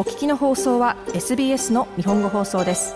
[0.00, 2.94] お聞きの放送は SBS の日本語放送です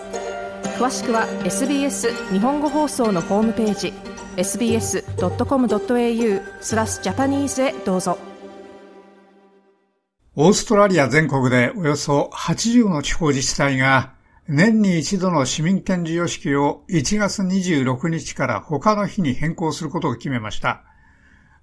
[0.79, 3.93] 詳しくは SBS 日本語放送のホームページ
[4.37, 5.03] sbs.com.au
[6.61, 8.17] スラスジャパニーズへどうぞ
[10.35, 14.15] オーストラリア全国でおよそ80の地方自治体が
[14.47, 20.81] 年に一度の市民権授与式を1月26日から他の日に変更することを決めました。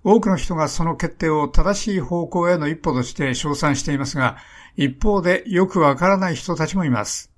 [0.05, 4.37] 多くの人がその決定を正しい方向への一歩として称賛していますが、
[4.77, 7.31] 一方でよくわからない人たちもいます。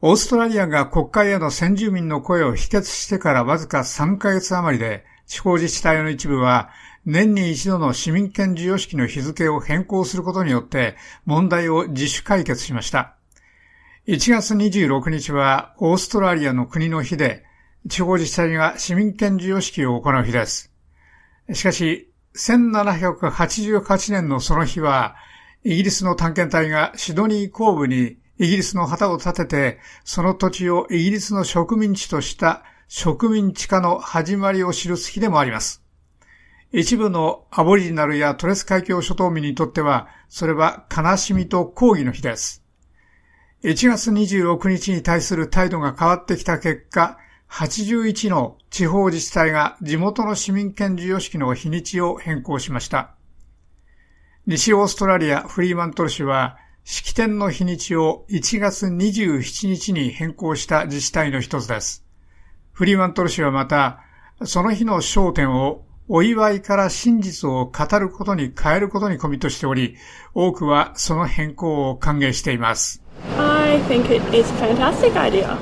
[0.00, 6.70] オーストラリアが国会への先住民の声を否決してからわずか3ヶ月余りで、地方自治体の一部は
[7.04, 13.16] 年に一度の市民権授与式の日付を変更することによって問題を自主解決しました。
[14.06, 17.44] 1月26日はオーストラリアの国の日で、
[17.88, 20.75] 地方自治体が市民権授与式を行う日です。
[21.52, 25.16] しかし、1788年のその日は、
[25.64, 35.82] イギリスの探検隊がシドニー後部にイギリスの旗を立てて、その土地をイギリスの植民地とした植民地化の始まりを記す日でもあります。
[36.72, 42.62] 一部のアボリジナルやトレス海峡諸島民にとっては、それは悲しみと抗議の日です。
[43.62, 47.18] 1月26日に対する態度が変わってきた結果、
[47.50, 53.14] 81の地方自治体が地元の市民権授与式の日にちを変更しました。
[54.46, 62.04] 西オーストラリアフリーマントル市は式典の日にちを1月27日に変更した自治体の一つです。
[62.72, 64.02] フリーマントル氏はまた、
[64.44, 69.96] その日の焦点をお祝いから真実を語ることに変えることにコミットしており、
[70.32, 73.02] 多くはその変更を歓迎しています。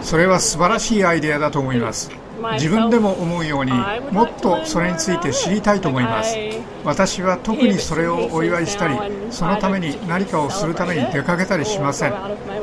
[0.02, 2.10] それは素晴らしいアイデアだと思います。
[2.54, 3.72] 自分でも思うように
[4.10, 6.36] もっとそれについて知りたいと思います。
[6.84, 8.96] 私は特にそれをお祝いしたり
[9.30, 12.12] そのために何かをするために出かけたりしません。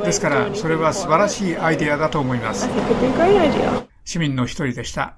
[0.04, 2.68] ですからそれは素晴らしいアイデアだと思います。
[4.04, 5.16] 市民の一人でした。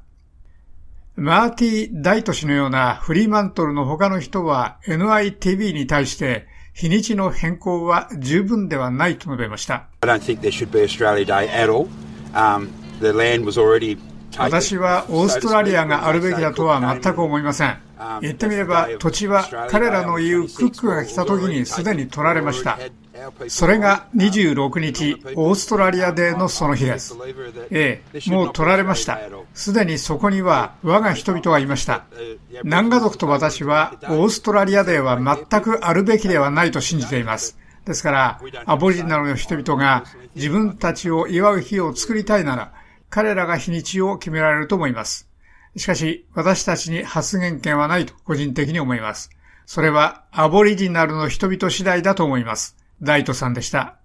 [1.17, 9.87] マーティ・ダイト氏のようなフリーマントルの他の人は NITV に対して日にちの変更は十分ではないと述べました。
[14.37, 17.84] 私はオーストラリアがあるべきだとは全く思いません。
[18.21, 22.79] 言ってみれば土地は彼らの言うクックが来た時にすでに取られました。
[23.49, 27.17] それが26日、オーストラリアデーのその日です。
[27.71, 29.21] ええ、もう取られました。
[29.55, 32.05] すでにそこには我が人々がいました。
[32.65, 37.57] 南ガ族と私はオーストラリアデーは全くあるべきではないと信じています。
[37.85, 42.73] ですから、アボリジナルの人々が自分たちを祝う日を作りたいなら、
[43.11, 45.29] 彼らが日にちを決められると思います。
[45.77, 49.31] しかし、私たちに発言権はないと個人的に思います。
[49.67, 52.77] それはアボリジナルの人々次第だと思います。
[53.03, 53.97] ダイトさんでした。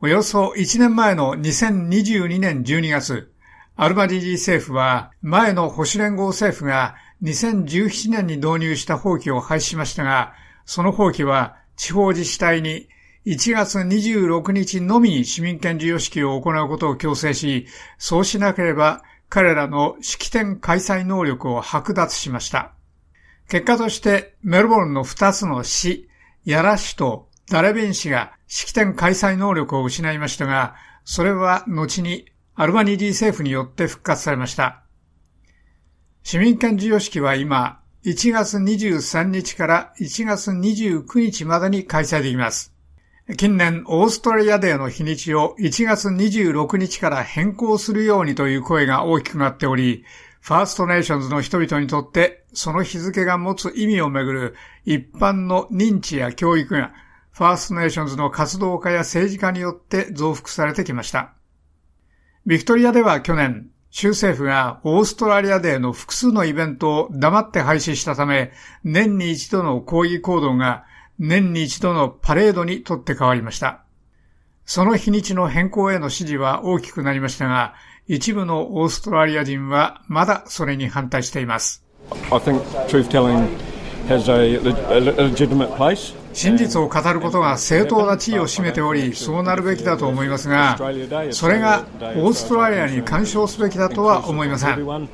[0.00, 3.32] およそ1年前の2022年12月、
[3.76, 10.34] アルバニージー政府は前の保守連合政府が2017年に導入した法規を廃止しましたが、
[10.66, 12.88] その法規は地方自治体に
[13.26, 17.66] 1月26日のみに市民権授与式を行うことを強制し、
[17.98, 19.02] そうしなければ
[19.34, 22.70] 彼らの式典開催能力を剥奪しました。
[23.48, 26.08] 結果としてメルボルンの2つの市、
[26.44, 34.84] ヤラ市とダレビン市が式典開催能力を失いましたが、それは後にアルバニージー政府によって復活されました。
[36.22, 42.73] 市民権授与式は今、1月23日から1月29日までに開催できます。
[43.38, 50.04] 近年、オーストラリアデーの日にちを1月26日から変更するようにという声が大きくなっており、
[50.42, 54.54] ファーストネーションズの人々にとってその日付が持つ意味をめぐる
[54.84, 56.92] 一般の認知や教育が
[57.30, 61.32] ファーストネーションズの活動家や政治家によって増幅されてきました。
[62.44, 68.52] ビクトリアでは去年、州政府がオーストラリアデーの複数のイベントを黙って廃止したため、
[68.84, 70.84] 年に一度の抗議行動が
[71.18, 73.84] 年に一度のパレードにとって変わりました。
[74.66, 77.74] その日にちの変更への支持は大きくなりましたが、
[78.06, 81.84] 一部のオーストラリア人はまだそれに反対しています。
[86.34, 90.76] 真実を語ることが正当な地位を占めており、そうなるべきだと思いますが、
[91.30, 95.08] それがオーストラリアに干渉すべきだとは思いません。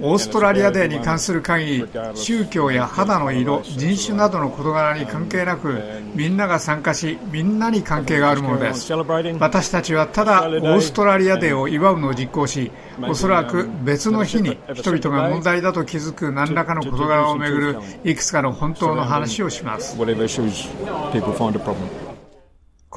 [0.00, 5.80] オーストラリアデーに関する会議、宗教や肌の色、人種などの事柄に関係なく、
[6.14, 8.92] みんなが参加し、みんなに関係があるものです。
[9.38, 12.70] 私たちはただオーストラリアデーを祝うのを実行し、
[13.02, 19.96] おそらく別の日に人々が問題だと気づく何らかの事柄をめぐるいくつかの本当の話をします。
[19.96, 20.06] 今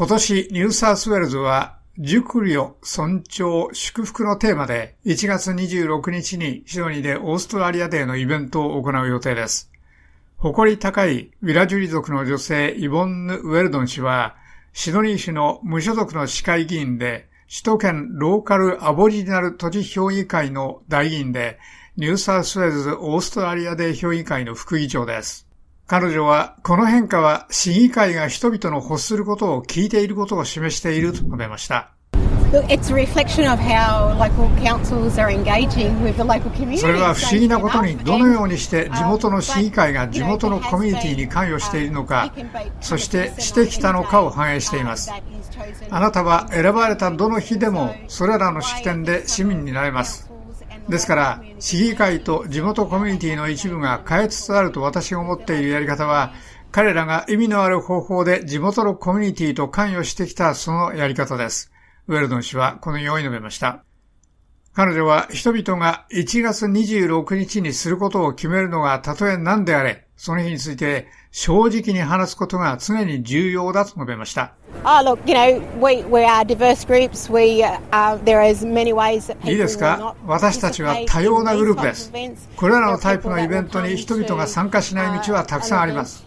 [0.07, 9.71] 年ニューサウスウェールズは熟慮、尊重、祝福のテーマで1月26日にシドニーでオーストラリアデーのイベントを行う予定です。
[10.35, 14.35] 誇り高いウィラジュリ族の女性イボンヌ・ウェルドン氏は
[14.73, 21.57] シドニー市の無所属の市会議員で首都圏ローカルアボリジナル都市評議会の代議員で
[21.95, 25.46] ニューサウスウェルズオーストラリアデー評議会の副議長です。
[25.89, 31.91] 彼女は、この変化は市議会が人々の欲することを聞いていることを示していると述べました。
[36.77, 42.33] それは不思議なことにどのようにして地元の市議会が地元のコミュニティに関与しているのか
[42.79, 45.11] そしてしてきたのかを反映しています。
[45.89, 50.29] あなたは選ばれたどの日でもそれらの式典で市民になれます
[50.89, 56.31] ですから、市議会と地元コミュニティの一部が変えつつあると私が思っているやり方は、
[56.71, 61.71] 彼らが意味のある方法で地元のコミュニティと関与してきたそのやり方です。
[62.07, 63.86] ウェルドン氏はこのように述べました。
[64.77, 74.53] 彼女は人々が1月26日にすることを決めるのがたとえ何であれ、その日について正直に話すことが常に重要だと述べました。
[74.75, 74.77] い
[79.51, 80.15] いですか？
[80.27, 82.13] 私たちは多様なグループです。
[82.55, 86.23] これらのタイプのイベントに人々が参加しない道はたくさんあります。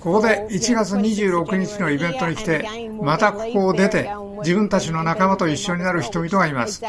[0.00, 2.68] ここで1月26日のイベントに来て、
[3.02, 6.82] またここを出て、自分たちの仲間と一緒になる人々がいます。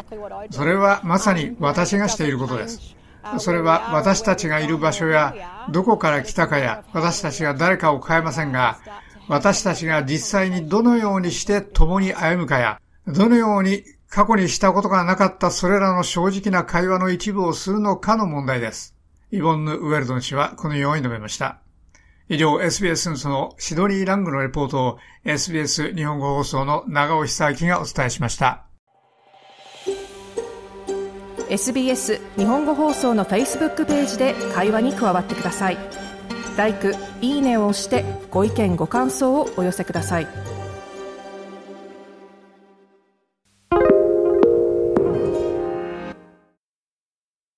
[0.50, 2.96] それはまさに私がしていることです。
[3.38, 5.34] それは私たちがいる場所や
[5.70, 8.78] どこから来たかや私たちが誰かを変えませんが
[9.28, 18.94] 私たちが実際にどのようにして共に歩むかやどのように過去にしたことがなかったそれらの正直な会話の一部をするのかの問題です。
[19.30, 21.58] イボンヌ・ウェルドン氏はこのように述べました。
[22.30, 28.66] 以上、SBS ニュースのシドニー・ラングのレポートを SBS 日本語放送の長尾久明がお伝えしました。
[31.48, 35.78] SBS 日本語放送の Facebook ページで会話に加わってください。
[36.58, 36.74] l i
[37.22, 40.57] いいねを押してご意見ご感想をお寄せください。